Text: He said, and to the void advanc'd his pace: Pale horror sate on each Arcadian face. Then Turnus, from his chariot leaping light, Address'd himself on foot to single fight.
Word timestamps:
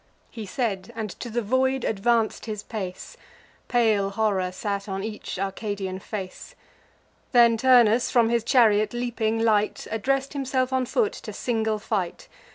He 0.31 0.47
said, 0.47 0.91
and 0.95 1.11
to 1.19 1.29
the 1.29 1.43
void 1.43 1.83
advanc'd 1.85 2.45
his 2.45 2.63
pace: 2.63 3.17
Pale 3.67 4.09
horror 4.09 4.51
sate 4.51 4.89
on 4.89 5.03
each 5.03 5.37
Arcadian 5.37 5.99
face. 5.99 6.55
Then 7.33 7.55
Turnus, 7.55 8.09
from 8.09 8.29
his 8.29 8.43
chariot 8.43 8.93
leaping 8.95 9.37
light, 9.37 9.85
Address'd 9.91 10.33
himself 10.33 10.73
on 10.73 10.87
foot 10.87 11.13
to 11.13 11.31
single 11.33 11.77
fight. 11.77 12.27